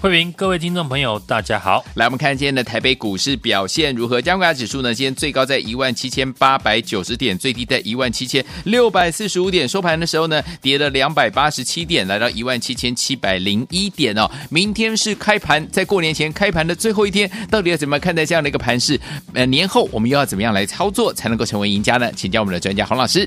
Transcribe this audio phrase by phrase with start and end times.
[0.00, 1.82] 慧明，各位听众朋友，大家好。
[1.94, 4.20] 来，我们看今天的台北股市表现如何？
[4.20, 4.92] 加权指数呢？
[4.94, 9.66] 今天最高在一万七千八百九十点，最低在一万七千六百四十五点。
[9.66, 14.30] 收盘的时候呢，跌了两百八十七点，来到一万七千七百零一点哦。
[14.50, 19.00] 明天是开盘，在过年前开盘的最后一天，到底要怎么看待这样的一个盘势？
[19.32, 22.12] 呃，年后我们又要怎么样来操作才能够成为赢家呢？
[22.12, 23.26] 请教我们的专家洪老师。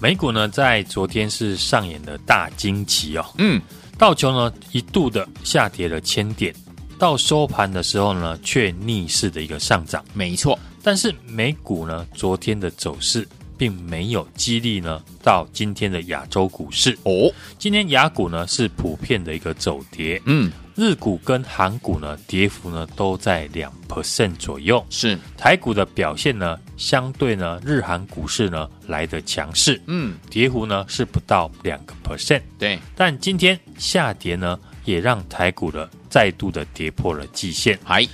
[0.00, 3.26] 美股呢，在昨天是上演了大惊奇哦。
[3.38, 3.60] 嗯。
[3.98, 6.54] 道琼呢一度的下跌了千点，
[6.98, 10.58] 到收盘的时候呢却逆势的一个上涨，没错。
[10.82, 17.32] 但是美股呢昨天的走势并没有激励呢到今天的亚洲股市哦。
[17.58, 20.52] 今天雅股呢是普遍的一个走跌，嗯。
[20.76, 24.84] 日股跟韩股呢，跌幅呢都在两 percent 左右。
[24.90, 29.80] 是台股的表现呢，相对呢日韩股市呢来得强势。
[29.86, 32.42] 嗯，跌幅呢是不到两个 percent。
[32.58, 37.78] 对，但今天下跌呢，也让台股呢再度的跌破了季线。
[37.82, 38.06] 嗨，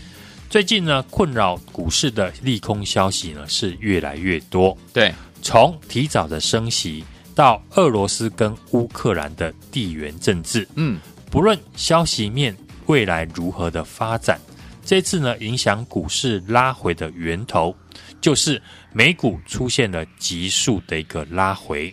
[0.49, 4.79] 最近呢困扰股市的利空消息呢是越来越多。
[4.93, 7.05] 对，从提早的升息
[7.35, 10.69] 到俄罗斯跟乌克兰的地缘政治。
[10.77, 11.01] 嗯。
[11.33, 14.39] 不论消息面未来如何的发展，
[14.85, 17.75] 这次呢影响股市拉回的源头，
[18.21, 18.61] 就是
[18.93, 21.93] 美股出现了急速的一个拉回，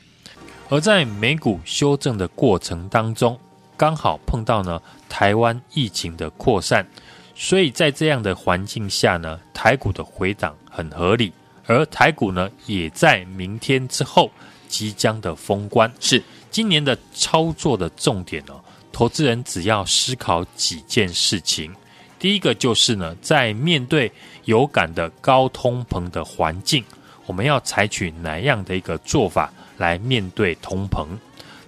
[0.67, 3.39] 而在美股修正的过程当中，
[3.77, 6.85] 刚好碰到呢台湾疫情的扩散，
[7.33, 11.31] 所以在这样的环境下呢，台股的回档很合理，
[11.65, 14.29] 而台股呢也在明天之后
[14.67, 18.59] 即将的封关，是今年的操作的重点哦。
[18.99, 21.73] 投资人只要思考几件事情，
[22.19, 24.11] 第一个就是呢，在面对
[24.43, 26.83] 有感的高通膨的环境，
[27.25, 31.07] 我们要采取哪样的一个做法来面对通膨？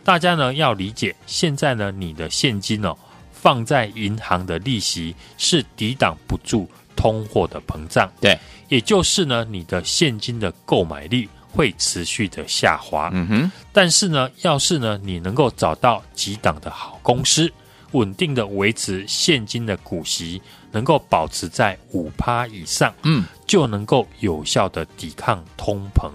[0.03, 2.93] 大家呢要理解，现在呢你的现金哦
[3.31, 8.37] 放在银行的利息是抵挡不住通货的膨胀，对，
[8.67, 11.29] 也就是呢你的现金的购买力。
[11.51, 13.51] 会持续的下滑，嗯哼。
[13.73, 17.51] 但是呢，要是呢，你能够找到几档的好公司，
[17.91, 20.41] 稳定的维持现金的股息，
[20.71, 26.09] 能够保持在五趴以上，嗯，就能够有效的抵抗通膨。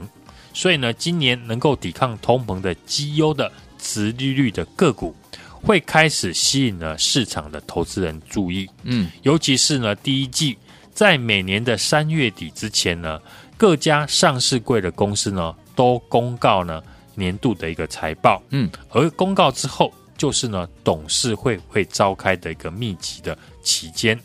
[0.54, 5.14] 所以呢，今年能够抵抗通膨的绩优的殖利率的个股，
[5.52, 10.56] 会开始吸引了市场的投资人注意，嗯，尤其是呢，第一季
[10.94, 13.20] 在每年的三月底之前呢。
[13.56, 16.82] 各家上市柜的公司呢，都公告呢
[17.14, 24.18] 年度的一个财报，嗯，而公告之后，就是呢董事会会召开的一个密集的期间，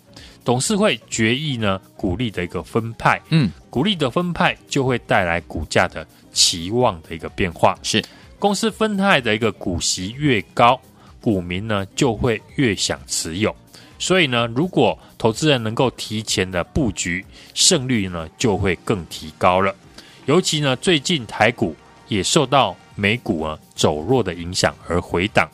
[0.44, 8.04] 董事会决议呢股利的一个分派，嗯，股利的分派就会带来股价的期望的一个变化，是。
[8.38, 10.82] 公司分派的一个股息越高，
[11.22, 13.56] 股民呢就会越想持有。
[14.02, 17.24] 所以呢，如果投资人能够提前的布局，
[17.54, 19.74] 胜率呢就会更提高了。
[20.26, 21.76] 尤其呢，最近台股
[22.08, 25.48] 也受到美股啊走弱的影响而回档，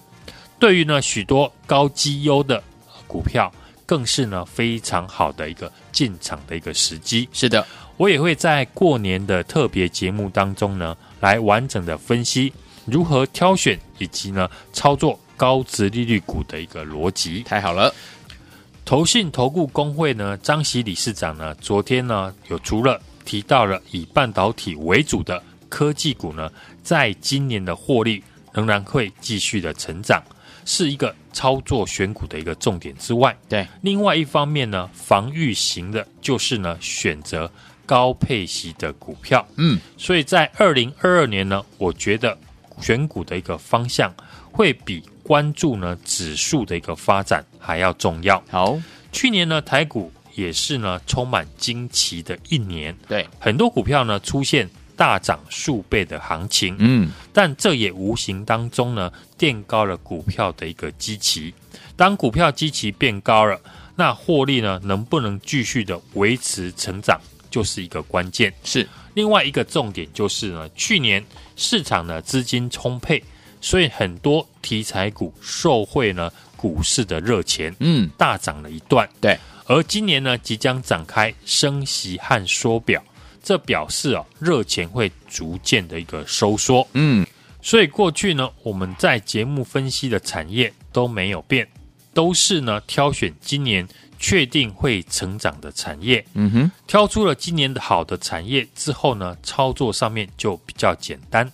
[0.57, 2.63] 对于呢许多高绩优的
[3.06, 3.52] 股票，
[3.86, 7.28] 更是呢非常好的一个进场的一个时机。
[7.34, 12.53] 是的，我也会在过年的特别节目当中呢，来完整的分析
[12.86, 17.44] 如何挑选以及呢操作高值利率股的一个逻辑。
[17.44, 17.94] 太好了。
[18.88, 26.50] 投信投顾公会呢，张喜理事长呢，昨天呢，有除了提到了以半导体为主的科技股呢，
[26.84, 28.24] 在今年的获利
[28.54, 30.24] 仍然会继续的成长，
[30.63, 37.51] 是一个操作选股的一个重点之外，对，另外一方面呢，防御型的就是呢，选择
[37.86, 42.38] 高配息的股票，嗯，所以在二零二二年呢，我觉得
[42.80, 44.16] 选股的一个方向
[44.50, 45.04] 会比。
[45.27, 48.41] 关注呢指数的一个发展还要重要。
[48.50, 48.79] 好，
[49.12, 61.53] 去年呢台股也是呢充满惊奇的一年，对，很多股票呢出现大涨数倍的行情，嗯，但这也无形当中呢垫高了股票的一个基期。
[61.97, 63.59] 当股票基期变高了，
[63.95, 67.19] 那获利呢能不能继续的维持成长，
[67.50, 68.53] 就是一个关键。
[68.63, 68.88] 是。
[69.13, 71.25] 另外一个重点就是呢，去年
[71.56, 73.24] 市场呢资金充沛，
[73.68, 79.06] 所以很多题材股受惠呢股市的热钱，嗯，大涨了一段。
[79.19, 83.04] 对，而今年呢即将展开升息和缩表，
[83.44, 86.88] 这表示啊热钱会逐渐的一个收缩。
[86.94, 87.28] 嗯，
[87.62, 91.68] 所以过去呢我们在节目分析的产业都没有变，
[92.13, 93.86] 都是呢挑选今年。
[94.20, 101.48] 确定会成长的产业，嗯哼，挑出了今年的好的产业之后呢，操作上面就比较简单。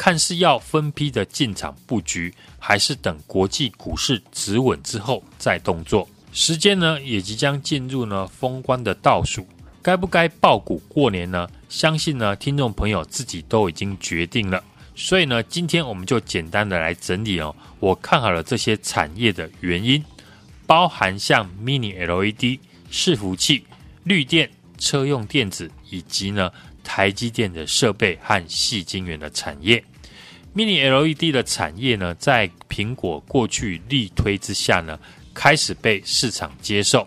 [0.00, 6.08] 看是要分批的进场布局，还是等国际股市止稳之后再动作。
[6.32, 9.46] 时间呢也即将进入呢封关的倒数，
[9.82, 11.46] 该不该爆股过年呢？
[11.68, 14.64] 相信呢听众朋友自己都已经决定了。
[14.94, 20.02] 所以呢，今天我们就简单的来整理哦，我看好了这些产业的原因。
[20.66, 22.58] 包含像 Mini LED
[22.90, 23.66] 伺服器、
[24.04, 26.50] 绿电、车用电子，以及呢
[26.82, 29.84] 台积电的设备和细晶圆的产业。
[30.54, 34.98] Mini LED 的产业呢，在苹果过去力推之下呢，
[35.32, 37.06] 开始被市场接受。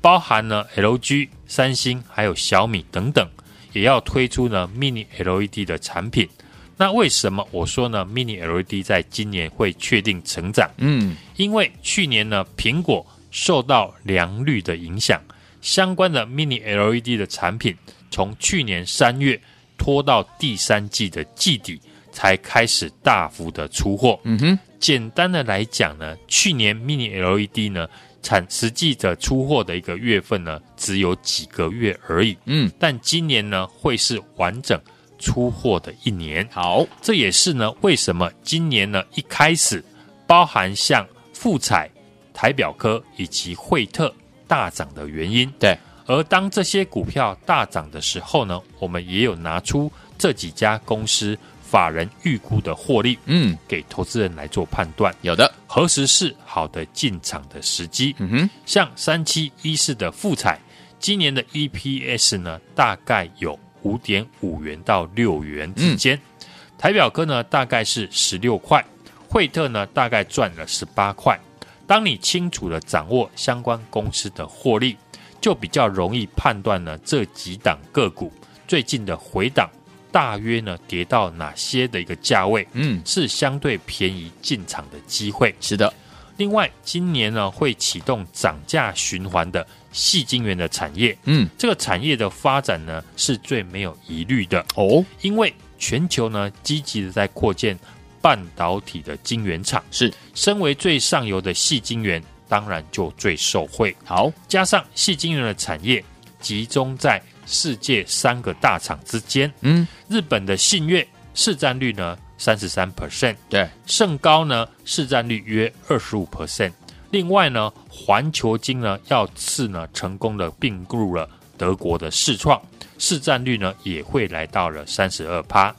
[0.00, 3.28] 包含呢 LG、三星还有小米等等，
[3.72, 6.28] 也要推出呢 Mini LED 的产品。
[6.76, 10.70] 那为什么我说呢？Mini LED 在今年会确定成长？
[10.76, 15.20] 嗯，因为去年呢，苹果受到良率的影响，
[15.60, 17.74] 相关的 Mini LED 的产品
[18.12, 19.40] 从去年三月
[19.76, 21.80] 拖到第三季的季底
[22.16, 24.18] 才开始大幅的出货。
[24.24, 27.86] 嗯哼，简单的来讲呢，去年 Mini LED 呢
[28.22, 32.34] 产实际的出货的一个月份呢只有几个月而已。
[32.46, 34.80] 嗯，但今年呢会是完整。
[35.18, 39.82] 出货的一年，好，这也是呢，为什么今年呢一开始，
[40.26, 41.90] 包含像富彩、
[42.34, 44.14] 台表科以及惠特
[44.46, 45.50] 大涨的原因。
[45.58, 45.74] 对，
[46.04, 51.36] 而当这些股票大涨的时候呢，我们也有拿出这几家公司
[51.76, 55.14] 法人预估的获利，嗯，给投资人来做判断。
[55.20, 58.14] 有的，何时是好的进场的时机？
[58.18, 60.58] 嗯哼，像三七一四的富彩，
[60.98, 63.58] 今年的 EPS 呢，大概有。
[63.82, 66.46] 五点五元到六元之间，嗯、
[66.76, 68.84] 台表科呢大概是十六块，
[69.28, 71.38] 惠特呢大概赚了十八块。
[71.86, 74.96] 当你清楚的掌握相关公司的获利，
[75.40, 78.32] 就比较容易判断呢这几档个股
[78.66, 79.70] 最近的回档
[80.16, 85.54] 大约呢跌到哪些的一个价位，嗯，是相对便宜进场的机会。
[85.60, 85.92] 是的。
[86.38, 94.64] 另外，今年呢会启动涨价循环的细晶圆的产业，嗯，这个产业的发展呢是最没有疑虑的。
[94.74, 97.78] 哦，因为全球呢积极的在扩建
[98.22, 100.10] 半导体的晶圆厂，是。
[100.34, 103.94] 身为最上游的细晶圆，当然就最受惠。
[104.02, 106.02] 好，加上细晶圆的产业
[106.40, 116.72] 集中在世界三个大厂之间，嗯，日本的信越市占率呢，三十三 percent，对，胜高呢市占率约二十五 percent。
[117.10, 122.60] 另外呢，环球金呢要次呢成功的并入了德国的市创，
[122.98, 125.74] 市占率呢也会来到了三十二趴。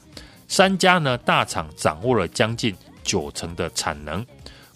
[0.48, 2.74] 三家呢大厂掌握了将近
[3.04, 4.25] 九成的产能。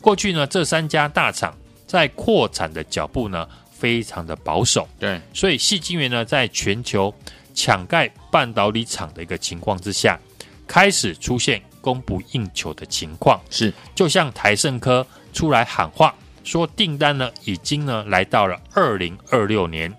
[0.02, 1.56] 过去呢这三家大厂
[1.88, 3.48] 在扩产的脚步呢
[3.82, 7.12] 非常的保守，对，所以细晶圆呢在全球
[7.56, 10.20] 抢盖半导体厂的一个情况之下，
[10.68, 11.60] 开始出现。
[11.82, 15.04] 供不应求的情况是，就像台盛科
[15.34, 16.14] 出来喊话，
[16.44, 19.92] 说订单呢已经呢来到了二零二六年。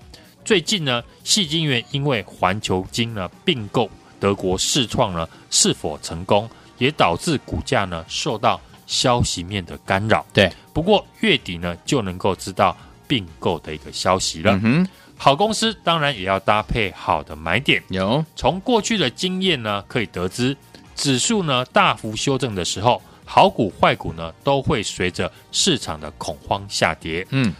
[0.45, 3.91] 最近呢，细晶圆因为环球晶呢并购
[4.21, 10.25] 德国市创呢是否成功，也导致股价呢受到消息面的干扰。
[10.33, 12.77] 对，不过月底呢就能够知道
[13.13, 14.53] 并购的一个消息了。
[14.53, 14.89] 嗯哼，
[15.19, 17.83] 好公司当然也要搭配好的买点。
[17.91, 20.57] 有，从过去的经验呢可以得知。
[20.95, 27.27] 指数呢大幅修正的时候，好股坏股呢都会随着市场的恐慌下跌。
[27.29, 27.53] 嗯，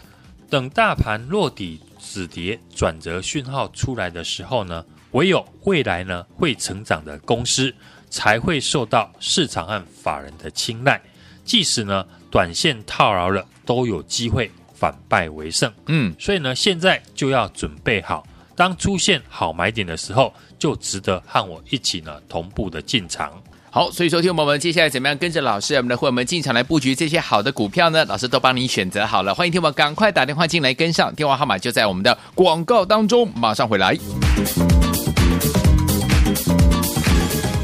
[0.49, 7.71] 等大盘落底止跌转折讯号出来的时候呢，唯有未来呢会成长的公司
[8.09, 10.99] 才会受到市场和法人的青睐。
[11.45, 14.49] 即使呢短线套牢了，都有机会
[14.83, 15.71] 反败为胜。
[15.87, 18.27] 嗯，所以呢现在就要准备好。
[18.53, 23.31] 当出现好买点的时候，就值得和我一起呢同步的进场。
[23.71, 28.03] 好，所以说听我们接下来怎么样跟着老师，我们的会员们进场来布局这些好的股票呢？
[28.03, 33.97] 老师都帮你选择好了，欢迎听我们赶快打电话进来跟上，电话号码就在我们的广告当中，马上回来。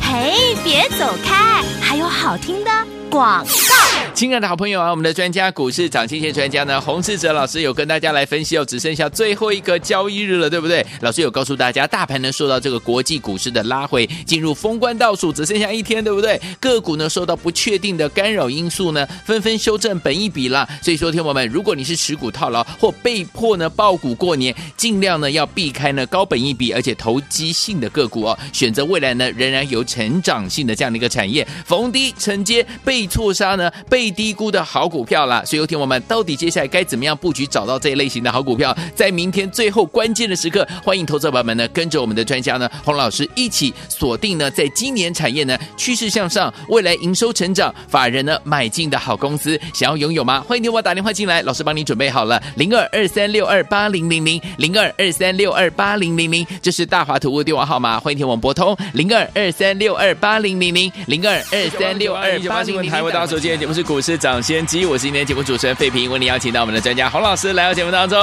[0.01, 2.71] 嘿，别走开，还有好听的
[3.11, 4.09] 广告。
[4.19, 10.85] 亲爱的好朋友啊，我们的专家股市涨跌专家呢，洪志哲老师有跟大家来分析哦，只剩下最后一个交易日了，对不对？
[10.99, 16.38] 老师有告诉大家，大盘呢受到这个国际股市的拉回，进入封关倒数，只剩下一天，对不对？
[16.59, 20.67] 个股呢受到不确定的干扰因素呢，纷纷修正本一笔啦。
[20.81, 34.09] 所以说，听友们，如果你是持股套牢或被迫呢抱股过年，尽量呢要避开呢高本一笔而且投机性的个股哦，选择未来呢仍然有成长性的这样的一个产业，逢低承接被错杀呢被。
[34.12, 38.75] 低估的好股票啦，所以有听我们到底接下来该怎么样布局，找到这一类型的好股票？
[38.96, 50.42] 在明天最后关键的时刻，欢迎投资者朋友们呢跟着我们的专家呢洪老师一起锁定呢，在今年产业呢趋势向上，未来营收成长，法人呢买进的好公司，想要拥有吗？
[50.42, 62.89] 欢迎你我打电话进来，老师帮你准备好了，零二二三六二八零零零零二二三六二八零零零，这是大华图物电话号码，欢迎听我们拨通零二二三六二八零零零零二二三六二八零零零。
[62.89, 63.99] 台湾大手今天节目是股。
[64.00, 68.18] 我是掌先机，我是今天节目主持人费平，为你邀请到我们的专家洪老师来到节目当中。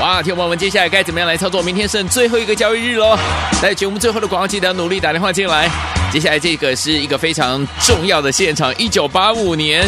[0.00, 1.60] 哇，听我们接下来该怎么样来操作？
[1.60, 3.18] 明天剩最后一个交易日喽，
[3.60, 5.68] 在节目最后的广告记得努力打电话进来。
[6.12, 9.84] 接下来这个是一个非常重要的现场，一九八五年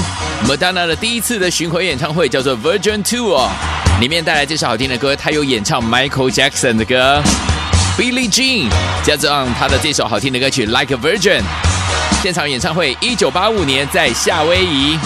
[0.49, 3.49] 麦当娜的第一次的巡回演唱会叫做 Virgin Two 哦，
[4.01, 7.23] 里面带来这首好听的歌，他有演唱 Michael Jackson 的歌
[7.97, 8.69] ，Billie Jean，
[9.05, 11.43] 加上他的这首好听的歌曲 Like a Virgin。
[12.23, 14.99] 现场演唱会，一九八五年在夏威夷。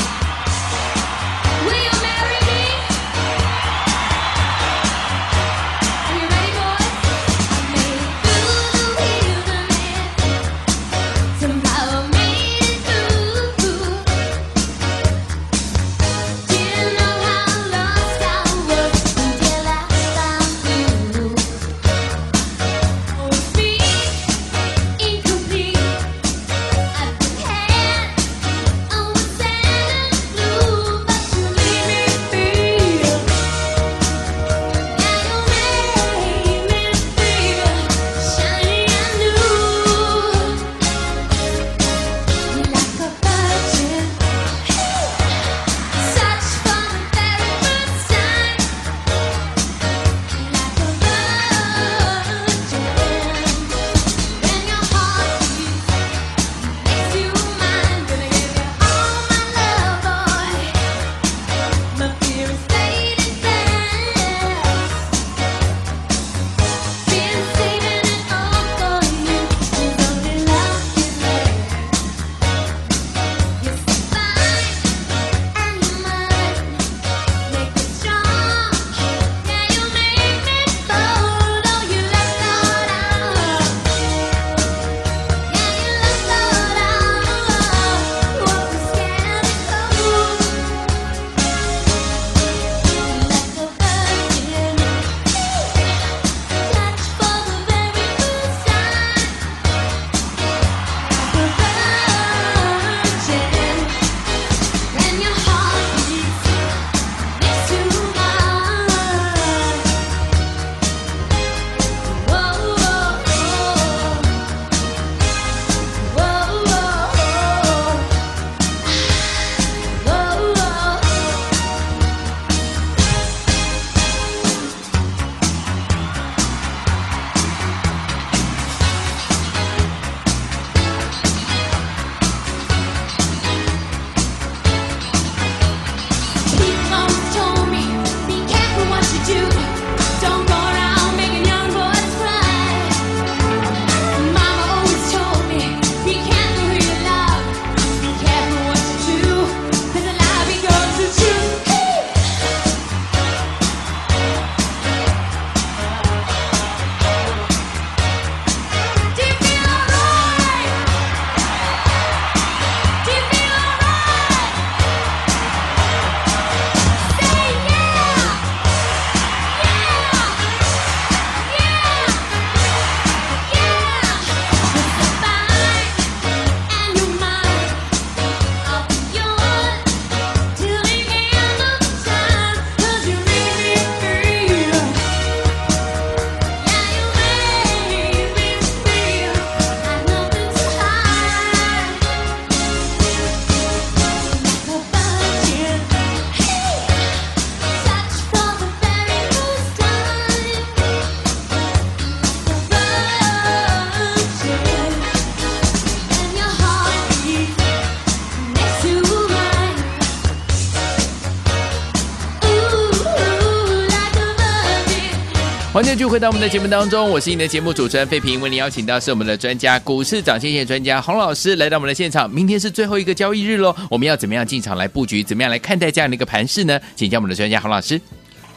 [215.91, 222.31] 欢迎回到我们的节目当中，我是你的节目主持人费平，为您邀请到是我们的专家股市涨跌专家洪老师来到我们的现场。
[222.31, 225.21] 明天是最后一个交易日喽，我们要怎么样进场来布局？
[225.25, 226.81] 怎么样来看待这样的一个盘势呢？
[226.95, 228.01] 请教我们的专家洪老师。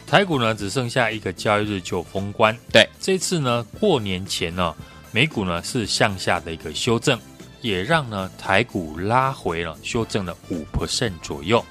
[0.06, 4.72] 台股呢只剩下一个交易日就封关，对，这次呢过年前呢，
[5.10, 7.18] 美股呢是向下的一个修正，
[7.60, 11.62] 也让呢台股拉回了，修正了五 percent 左右。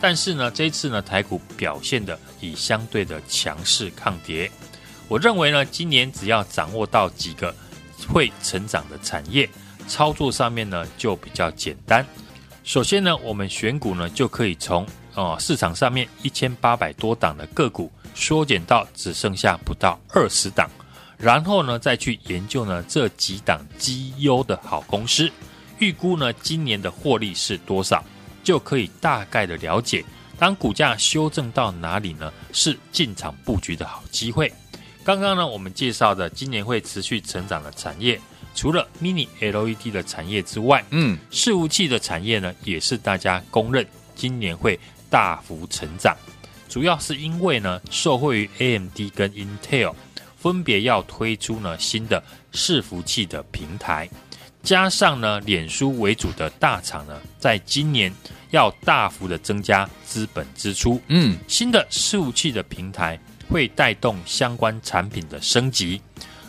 [0.00, 4.48] 但是呢，这次呢台股表现的以相对的强势抗跌。
[5.08, 7.54] 我认为呢，今年只要掌握到几个
[8.08, 9.48] 会成长的产业，
[9.86, 12.06] 操作上面呢就比较简单。
[12.62, 20.68] 首先呢，我们选股呢就可以从哦市场上面一千八百多档的个股缩减到只剩下不到二十档，
[21.16, 25.32] 然后呢再去研究呢这几档绩优的好公司，
[25.78, 28.04] 预估呢今年的获利是多少，
[28.44, 30.04] 就可以大概的了解，
[30.38, 34.52] 当股价修正到哪里呢，是进场布局的好机会。
[35.08, 38.20] 刚刚呢，我们介绍的今年会持续成长的产业，
[38.54, 46.14] 除了 Mini LED 的产业之外，嗯，伺服器的产业呢，也是大家公认今年会大幅成长。
[46.68, 49.94] 主要是因为呢，受惠于 AMD 跟 Intel
[50.36, 52.22] 分别要推出呢新的
[52.52, 54.10] 伺服器的平台，
[54.62, 58.12] 加上呢，脸书为主的大厂呢，在今年
[58.50, 63.18] 要大幅的增加资本支出，嗯，新的伺服器的平台。
[63.50, 66.00] 会带动相关产品的升级，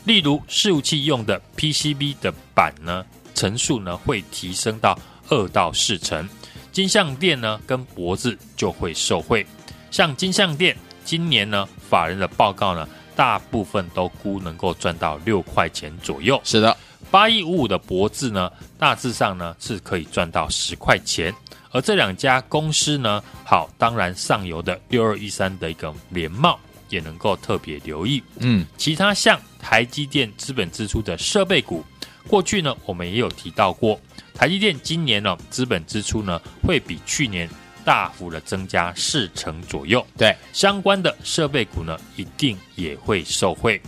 [0.06, 4.98] 例如伺服器用的 PCB 的板呢，层数呢会提升到
[5.30, 6.28] 二到四层，
[6.72, 9.46] 金像电呢跟脖子就会受惠。
[9.92, 16.40] 像金像电今年呢，法人的报告呢，大部分都估能够赚到六块钱左右。
[16.44, 16.76] 是的，
[17.10, 21.34] 八一五五的脖子呢，大致上呢是可以赚到十块钱。
[21.72, 26.60] 而这两家公司呢，好，当然上游的六二一三的一个联茂。
[26.90, 31.84] 也能够特别留意，嗯，其他像台积电资本支出的设备股，
[32.28, 34.00] 过去呢我们也有提到过，
[34.34, 37.50] 台积电今年呢资本支出呢会比去年
[37.86, 43.82] 大幅的增加四成左右，对，相关的设备股呢一定也会受惠。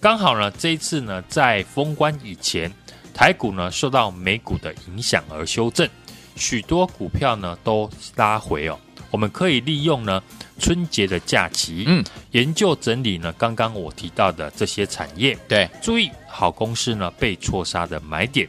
[0.00, 2.72] 刚好呢这一次呢在封关以前，
[3.12, 5.88] 台股呢受到美股的影响而修正，
[6.36, 8.78] 许多股票呢都拉回哦，
[9.14, 10.20] 我们可以利用呢。
[10.58, 18.48] 春节的假期，嗯，研究整理呢，刚刚我提到的这些产业，对，注意好公司呢被错杀的买点，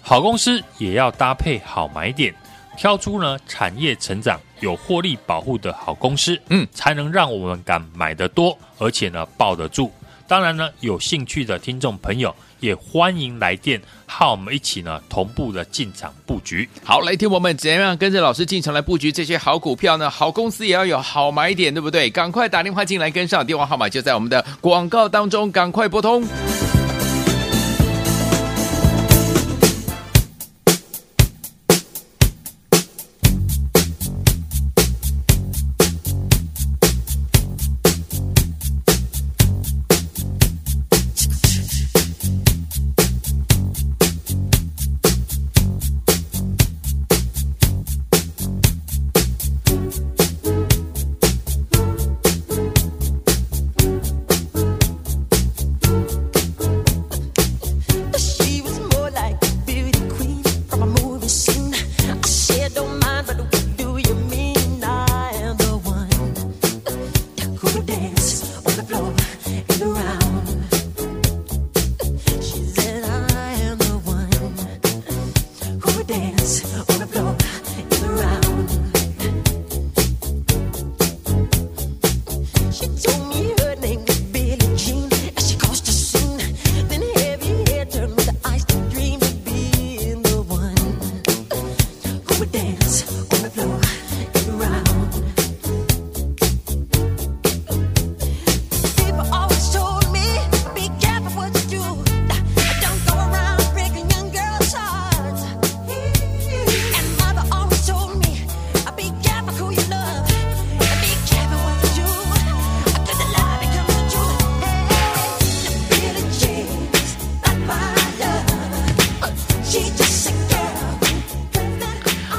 [0.00, 2.32] 好公司也要搭配好买点，
[2.76, 9.92] 挑出呢产业成长有获利保护的好公司，嗯，才能让我们敢买得多，而且呢抱得住。
[10.28, 12.34] 当然呢，有兴趣的听众朋友。
[12.62, 16.66] 也欢迎来电，和我们一起呢同步的进场布局。
[16.84, 20.08] 好，来听我们怎样跟着老师进场来布局这些好股票呢？
[20.08, 22.08] 好公司也要有好买点，对不对？
[22.08, 26.24] 赶快打电话进来跟上，电话号码就在我们的广告当中，赶快拨通。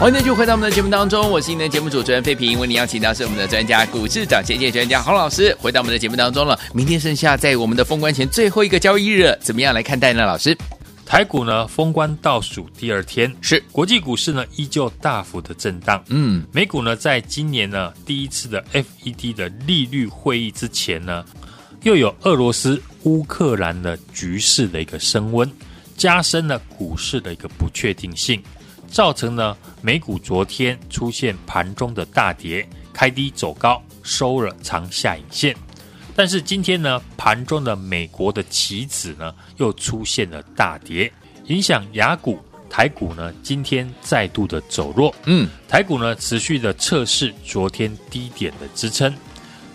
[0.04, 6.60] 欢迎继续回到我们的节目当中，我是您的节目主持人费平，为您邀请到是我们的专家股市涨跌专家洪老师，回到我们的节目当中了。
[6.74, 10.26] 明天剩下在我们的封关前最后一个交易日，怎么样来看待呢？
[10.26, 10.58] 老师，
[11.06, 21.24] 台股呢封关倒数第二天，是国际股市呢依旧大幅的震荡，嗯，美股呢在今年呢第一次的 FED 的利率会议之前呢。
[21.84, 25.50] 又有俄罗斯、乌克兰的局势的一个升温，
[25.96, 28.42] 加深了股市的一个不确定性，
[28.94, 35.56] 造成呢美股昨天出现盘中的大跌，开低走高，收了长下影线。
[36.16, 41.12] 但是今天呢，盘中的美国的期指呢又出现了大跌，
[41.48, 45.14] 影响雅股、台股呢今天再度的走弱。
[45.26, 49.12] 嗯，台股呢持续的测试昨天低点的支撑。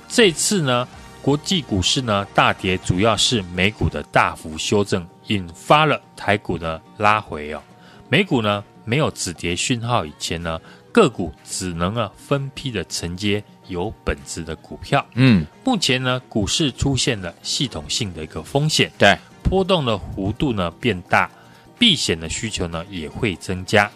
[0.06, 0.86] 这次呢，
[1.20, 7.60] 国际股市呢大跌，主要是美股的大幅修正引发了台股的拉回哦。
[8.08, 10.58] 美股呢没有止跌讯号以前呢，
[10.90, 13.44] 个股只能啊分批的承接。
[13.68, 21.30] 有本质的股票，嗯，目前呢，股市出现了系统性的一个风险，对，波动的幅度呢变大，
[21.78, 23.90] 避险的需求呢也会增加。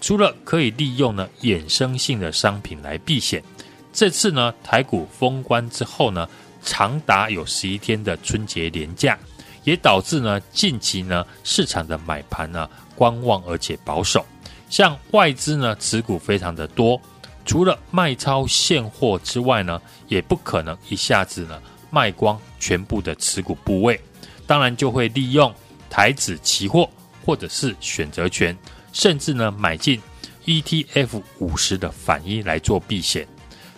[0.00, 3.44] 除了可以利用呢衍生性的商品来避险，
[3.92, 6.26] 这次呢台股封关之后呢，
[6.62, 9.18] 长达有十一天的春节连假，
[9.62, 14.24] 也导致呢近期呢市场的买盘呢观望而且保守，
[14.68, 17.00] 像外资呢持股非常的多。
[17.44, 21.58] 除了卖超现货之外呢，也不可能一下子呢
[21.90, 23.98] 卖光全部的持股部位，
[24.46, 25.50] 当然就会利用
[25.88, 26.88] 台指期货
[27.24, 28.54] 或者是选择权，
[28.92, 29.98] 甚至呢买进
[30.44, 33.26] ETF 五十的反一来做避险。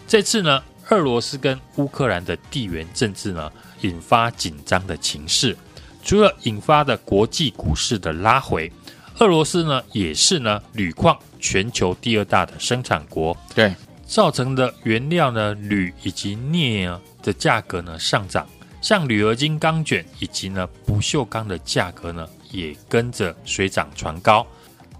[0.08, 5.56] 这次呢，俄罗斯跟乌克兰的地缘政治呢引发紧张的情势，
[6.02, 8.72] 除了引发的国际股市的拉回，
[9.20, 11.16] 俄罗斯呢也是呢铝矿。
[11.42, 13.74] 全球第二大的生产国，对。
[14.04, 18.46] 造成的原料呢，铝以及镍啊的价格呢上涨，
[18.82, 24.46] 像铝合金钢卷以及呢不锈钢的价格呢也跟着水涨船高，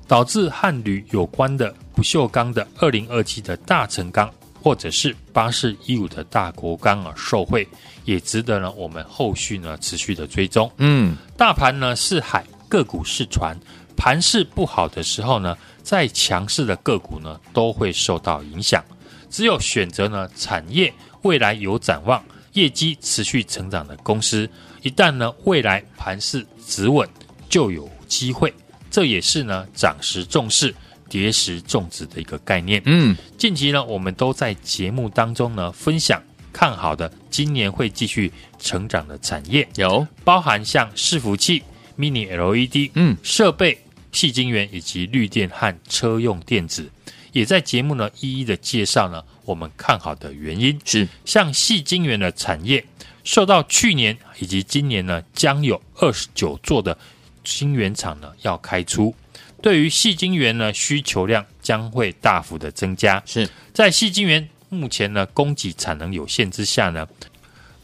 [0.06, 7.68] 导致和铝有关的不锈钢的二零二七的大成钢或者是八四一五的大国钢啊受惠，
[8.06, 10.70] 也值得呢我们后续呢持续的追踪。
[10.78, 13.54] 嗯，大盘呢是海，个股是船，
[14.00, 15.54] 盘势不好的时候呢。
[15.82, 18.84] 再强势的个股呢，都会受到影响。
[19.28, 24.48] 只有选择呢产业未来有展望、业绩持续成长的公司，
[24.82, 27.08] 一旦呢未来盘势止稳，
[27.48, 28.54] 就有机会。
[28.88, 30.72] 这也是呢涨时重视、
[31.08, 32.80] 跌时重视的一个概念。
[32.84, 41.64] 嗯，近期呢我们都在节目当中呢分享看好的今年会继续成长的产业，有包含像伺服器、
[41.98, 43.76] Mini LED、嗯设备。
[44.12, 46.90] 矽晶圆以及绿电和车用电子，
[47.32, 50.78] 也在节目呢一一的介绍呢我们看好的原因。
[50.84, 52.84] 是像细晶圆的产业，
[53.24, 56.96] 受到去年以及今年呢将有二十九座的
[57.44, 59.14] 晶圆厂呢要开出，
[59.62, 63.22] 对于细晶圆呢需求量将会大幅的增加。
[63.24, 67.06] 是在细晶圆目前呢供给产能有限之下呢，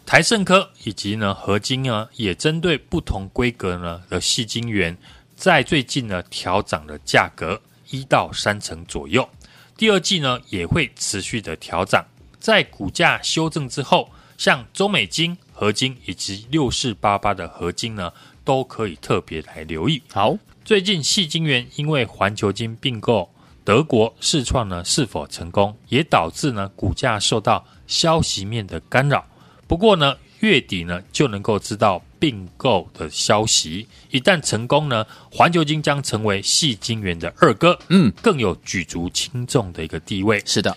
[0.04, 4.96] 台盛科以及呢合金呢也针对不同规格呢的细晶圆。
[5.36, 9.28] 在最近呢，调涨了价格一到三成左右。
[9.76, 12.04] 第二季呢，也会持续的调涨。
[12.40, 18.10] 在股价修正之后，像中美金、合金以及六四八八的合金呢，
[18.44, 20.02] 都可以特别来留意。
[20.10, 23.30] 好，最近细金元因为环球金并购
[23.62, 29.26] 德国世创呢是否成功，也导致呢股价受到消息面的干扰。
[29.66, 32.02] 不过呢，月底呢就能够知道。
[32.18, 40.42] 并购的消息一旦成功呢，环球金将成为矽晶圆的二哥，嗯，更有举足轻重的一个地位。
[40.44, 40.76] 是的，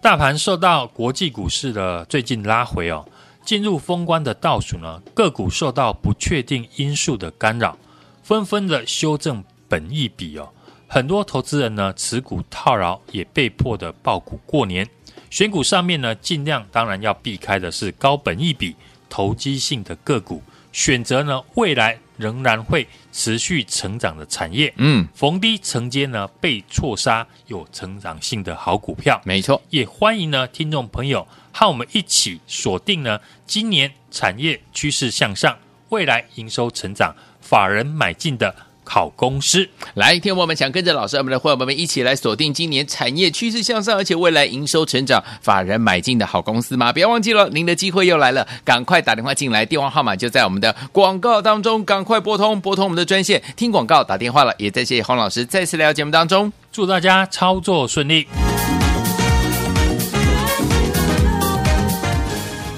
[0.00, 3.06] 大盘受到国际股市的最近拉回哦，
[3.44, 7.76] 进入封关的倒数呢，个股受到不确定因素的干扰，
[8.22, 10.48] 纷纷的修正本益比哦，
[10.86, 14.88] 很多投资人呢持股套牢，也被迫的爆股过年。
[15.30, 18.76] 选股上面呢，尽量当然要避开的是高本益比。
[19.14, 24.74] 投机性的个股选择呢，未来仍然会持续成长的产业。
[24.76, 29.22] 嗯，逢低承接呢，被错杀有成长性的好股票。
[29.24, 35.56] 没错，也欢迎呢，听众朋友和我们一起锁定呢，今年产业趋势向上，
[35.90, 38.52] 未来营收成长，法人买进的。
[38.84, 46.92] 好公司，来，听我们想跟着老师，我们的伙伴们一起来锁定今年产业趋势向上，而且未来营收成长、法人买进的好公司吗？
[46.92, 54.54] 不要忘记了，您的机会又来了，赶快打电话进来，电话号码就在我们的广告当中，赶快拨通，拨通我们的专线，听广告打电话了。
[54.58, 58.28] 也再谢谢洪老师再次来到节目当中，祝大家操作顺利。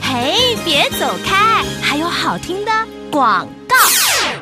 [0.01, 2.71] 嘿，别走开，还有好听的
[3.11, 3.77] 广告。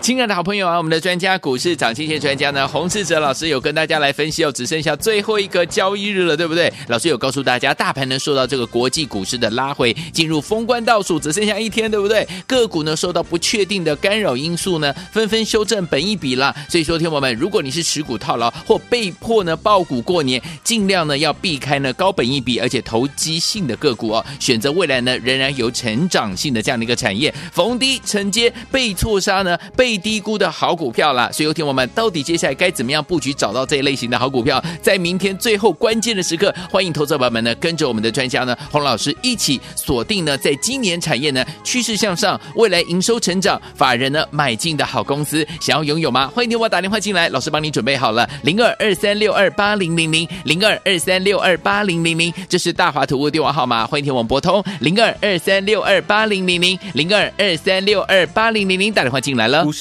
[0.04, 6.70] 亲爱的好朋友啊，我们的专家股市涨跌专家呢，洪士哲老师有跟大家来分析哦，只剩下最后一个交易日了，对不对？
[6.88, 12.28] 老师有告诉大家，大盘呢受到这个国际股市的拉回，进入封关倒数，只剩下一天，对不对？
[12.46, 16.54] 个股呢受到不确定的干扰因素呢，纷纷修正本益比啦。
[16.68, 29.93] 所以说，听友们，如果你是持股套牢或被迫呢抱股过年，尽量呢要避开呢高本益比而且投机性的个股哦，选择未来呢仍然有成长性的这样的一个产业，逢低承接被错杀呢被。
[29.98, 34.62] 低估的好股票啦，所以有听我们到底接下来该怎么样布局，找到这一类型的好股票？
[34.82, 46.28] 在明天最后关键的时刻，欢迎投资者们呢跟着我们的专家呢洪老师一起锁定呢，在今年产业呢趋势向上，未来营收成长，法人呢买进的好公司，想要拥有吗？
[46.34, 59.64] 欢迎电话打电话进来，老师帮你准备好了，零二二三六二八零零零零二二三六二八零零零，这是大华图物电话号码，欢迎听我们拨通零二二三六二八零零零零二二三六二八零零零打电话进来了。